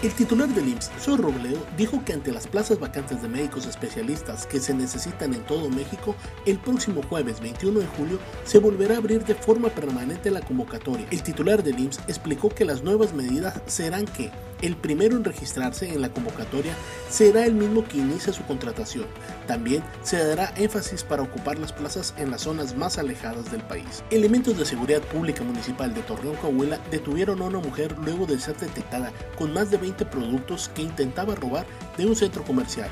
[0.00, 4.46] El titular del IMSS, Soy Robledo, dijo que ante las plazas vacantes de médicos especialistas
[4.46, 6.14] que se necesitan en todo México,
[6.46, 11.08] el próximo jueves 21 de julio se volverá a abrir de forma permanente la convocatoria.
[11.10, 14.30] El titular del IMSS explicó que las nuevas medidas serán que
[14.62, 16.74] el primero en registrarse en la convocatoria
[17.10, 19.06] será el mismo que inicia su contratación.
[19.46, 24.02] También se dará énfasis para ocupar las plazas en las zonas más alejadas del país.
[24.10, 28.56] Elementos de seguridad pública municipal de Torreón, Coahuila detuvieron a una mujer luego de ser
[28.56, 32.88] detectada con más de 20 productos que intentaba robar de un centro comercial.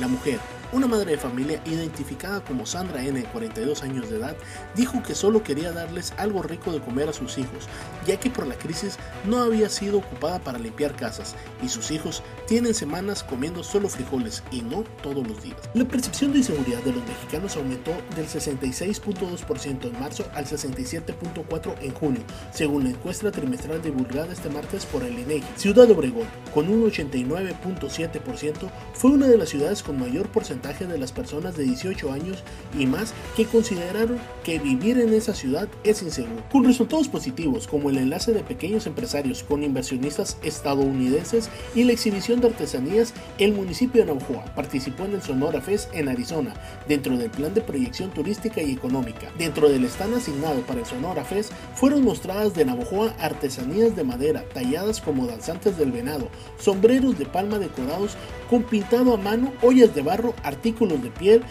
[0.00, 0.38] La mujer,
[0.72, 4.36] una madre de familia identificada como Sandra N, de 42 años de edad,
[4.74, 7.68] dijo que solo quería darles algo rico de comer a sus hijos,
[8.06, 12.22] ya que por la crisis no había sido ocupada para limpiar casas y sus hijos
[12.46, 15.56] tienen semanas comiendo solo frijoles y no todos los días.
[15.74, 21.94] La percepción de inseguridad de los mexicanos aumentó del 66.2% en marzo al 67.4% en
[21.94, 25.44] junio, según la encuesta trimestral divulgada este martes por el INEGI.
[25.56, 31.12] Ciudad Obregón, con un 89.7%, fue una de las ciudades con mayor porcentaje de las
[31.12, 32.42] personas de 18 años
[32.78, 36.42] y más que consideraron que vivir en esa ciudad es inseguro.
[36.50, 42.40] Con resultados positivos como el enlace de pequeños empresarios con inversionistas estadounidenses y la exhibición
[42.40, 46.54] de artesanías, el municipio de Navajoa participó en el Sonora Fest en Arizona
[46.88, 49.30] dentro del plan de proyección turística y económica.
[49.38, 54.44] Dentro del stand asignado para el Sonora Fest fueron mostradas de Navajoa artesanías de madera
[54.54, 58.16] talladas como danzantes del venado, sombreros de palma decorados
[58.48, 61.42] con pintado a mano, ollas de barro, artículos de piel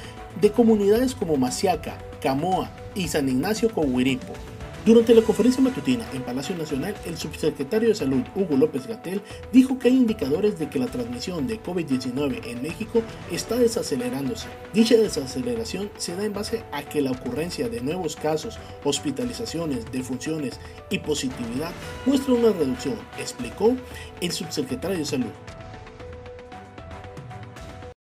[0.41, 4.33] de comunidades como Masiaca, Camoa y San Ignacio Coahuiripo.
[4.85, 9.19] Durante la conferencia matutina en Palacio Nacional, el subsecretario de Salud, Hugo López Gatel,
[9.51, 14.47] dijo que hay indicadores de que la transmisión de COVID-19 en México está desacelerándose.
[14.75, 20.59] Dicha desaceleración se da en base a que la ocurrencia de nuevos casos, hospitalizaciones, defunciones
[20.91, 21.71] y positividad
[22.05, 23.75] muestra una reducción, explicó
[24.21, 25.31] el subsecretario de Salud.